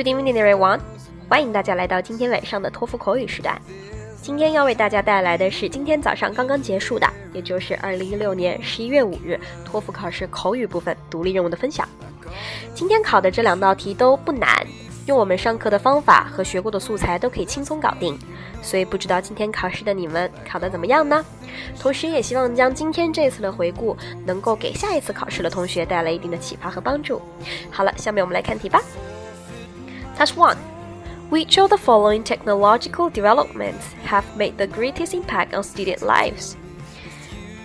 [0.00, 0.80] Good evening, everyone！
[1.28, 3.60] 欢迎大家来到今天晚上的托福口语时段。
[4.22, 11.86] 今天要为大家带来的是今天早上刚刚结束的，也就是二零一六年十一月五日托福考试口语部分独立任务的分享。
[12.74, 14.66] 今天考的这两道题都不难，
[15.04, 18.18] 用我们上课的方法和学过的素材都可以轻松搞定。
[18.62, 21.22] 所以不知道今天考试的你们考得怎么样呢？
[21.78, 23.94] 同时也希望将今天这次的回顾
[24.24, 27.20] 能够给下一次考试的同学带来一定的启发和帮助。
[27.70, 28.80] 好了，下面我们来看题吧。
[30.19, 36.55] Task One。Which of the following technological developments have made the greatest impact on student lives?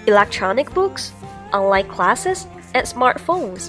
[0.06, 1.10] Electronic books,
[1.52, 3.68] online classes, and smartphones.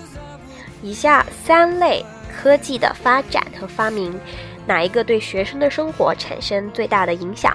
[0.81, 4.17] 以下三类科技的发展和发明，
[4.65, 7.53] 哪一个对学生的生活产生最大的影响？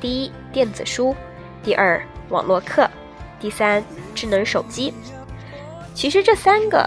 [0.00, 1.14] 第一，电子书；
[1.64, 2.86] 第二，网络课；
[3.40, 3.82] 第三，
[4.14, 4.92] 智能手机。
[5.94, 6.84] 其实这三个。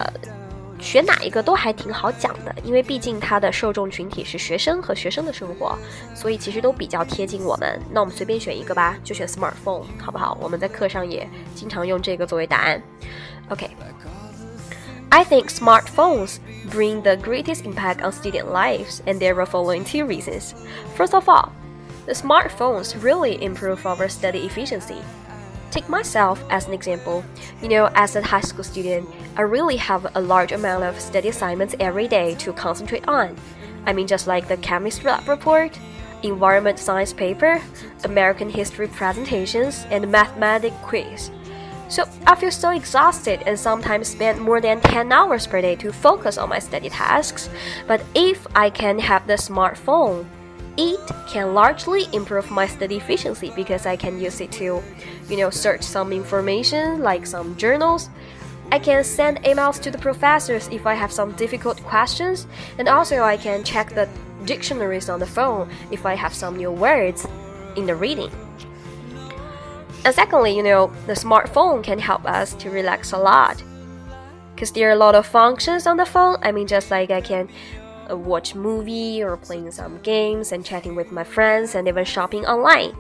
[0.80, 5.78] 选哪一个都还挺好讲的，因为毕竟它的受众群体是学生和学生的生活，
[6.16, 7.80] 所以其实都比较贴近我们。
[7.92, 10.38] 那我们随便选一个吧，就选 smartphone，好不好？
[10.42, 12.82] 我们在课上也经常用这个作为答案。
[13.50, 16.38] OK。I think smartphones
[16.72, 20.54] bring the greatest impact on student lives, and there are following two reasons.
[20.96, 21.50] First of all,
[22.06, 25.02] the smartphones really improve our study efficiency.
[25.77, 27.23] Take myself as an example.
[27.61, 31.29] You know, as a high school student, I really have a large amount of study
[31.29, 33.37] assignments every day to concentrate on.
[33.85, 35.79] I mean, just like the chemistry lab report,
[36.23, 37.61] environment science paper,
[38.05, 41.31] American history presentations, and mathematics quiz.
[41.91, 45.93] So I feel so exhausted and sometimes spend more than 10 hours per day to
[45.93, 47.51] focus on my study tasks.
[47.87, 50.25] But if I can have the smartphone,
[50.77, 54.83] it can largely improve my study efficiency because I can use it to,
[55.29, 58.11] you know, search some information like some journals.
[58.73, 62.47] I can send emails to the professors if I have some difficult questions,
[62.79, 64.09] and also I can check the
[64.45, 67.27] dictionaries on the phone if I have some new words
[67.77, 68.31] in the reading.
[70.05, 73.63] And secondly, you know, the smartphone can help us to relax a lot.
[74.55, 76.39] Because there are a lot of functions on the phone.
[76.43, 77.49] I mean, just like I can
[78.10, 82.94] watch movie or playing some games and chatting with my friends and even shopping online.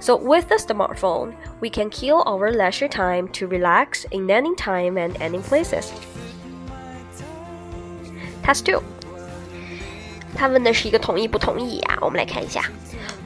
[0.00, 4.98] So with the smartphone, we can kill our leisure time to relax in any time
[4.98, 5.92] and any places.
[8.42, 8.82] Task two.
[10.36, 12.62] 他问的是一个同意不同意啊，我们来看一下。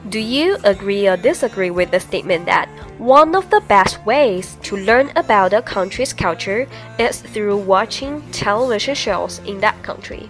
[0.09, 4.77] Do you agree or disagree with the statement that one of the best ways to
[4.77, 10.29] learn about a country's culture is through watching television shows in that country?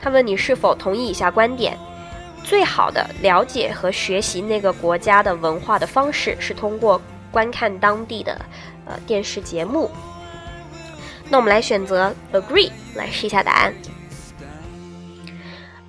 [0.00, 1.76] 他问你是否同意以下观点：
[2.44, 7.00] 最好的了解和学习那个国家的文化的方式是通过
[7.30, 8.40] 观看当地的
[8.84, 9.90] 呃电视节目。
[11.28, 13.74] 那我们来选择 agree 来试一下答案。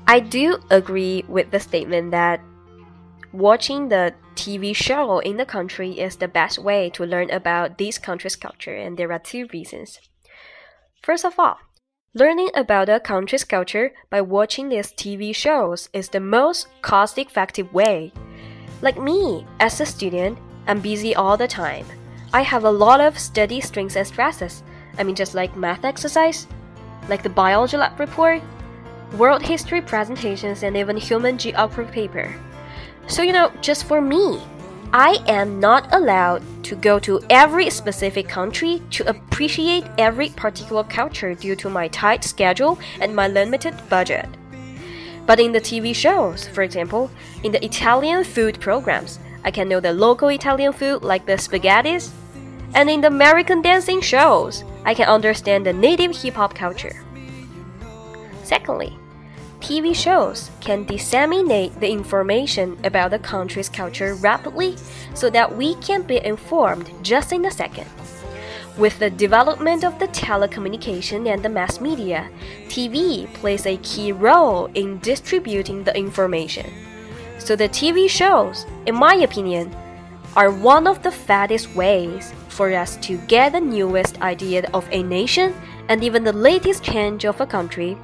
[0.06, 2.40] I do agree with the statement that
[3.34, 8.00] watching the TV show in the country is the best way to learn about this
[8.00, 9.98] country's culture, and there are two reasons.
[11.04, 11.58] First of all,
[12.15, 17.73] Learning about a country's culture by watching these TV shows is the most cost effective
[17.73, 18.13] way.
[18.83, 21.87] Like me, as a student, I'm busy all the time.
[22.35, 24.63] I have a lot of study strings and stresses.
[24.99, 26.47] I mean, just like math exercise,
[27.09, 28.43] like the biology lab report,
[29.17, 32.35] world history presentations, and even human geography paper.
[33.07, 34.39] So, you know, just for me,
[34.95, 41.35] I am not allowed to go to every specific country to appreciate every particular culture
[41.35, 44.29] due to my tight schedule and my limited budget.
[45.25, 47.11] But in the TV shows, for example,
[47.43, 52.11] in the Italian food programs, I can know the local Italian food like the spaghettis.
[52.75, 57.03] And in the American dancing shows, I can understand the native hip hop culture.
[58.45, 58.99] Secondly,
[59.63, 64.77] TV shows can disseminate the information about the country's culture rapidly
[65.15, 67.87] so that we can be informed just in a second.
[68.77, 72.29] With the development of the telecommunication and the mass media,
[72.67, 76.67] TV plays a key role in distributing the information.
[77.39, 79.73] So the TV shows, in my opinion,
[80.35, 85.05] are one of the fattest ways for us to get the newest idea of a
[85.05, 85.55] nation
[85.89, 87.97] and even the latest change of a country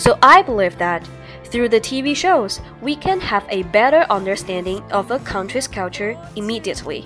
[0.00, 1.02] so I believe that
[1.50, 7.04] through the TV shows, we can have a better understanding of a country's culture immediately.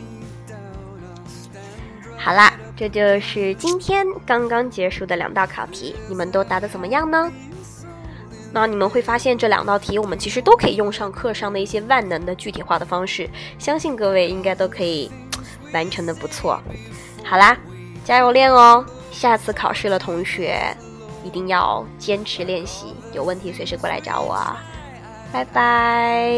[2.17, 7.31] 好啦，这就是今天刚刚结束的两道考题，你们都答得怎么样呢？
[8.53, 15.11] 那你们会发现这两道题我们其实都可以用上课上的一些万能的具体化的方式，相信各位应该都可以
[15.73, 16.63] 完成的不错。
[17.25, 17.57] 好啦，
[18.05, 18.87] 加油练哦！
[19.11, 20.57] 下次考试了，同学。
[21.25, 24.63] 一定要坚持练习，有问题随时过来找我啊！
[25.33, 26.31] 拜拜。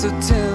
[0.00, 0.49] So tell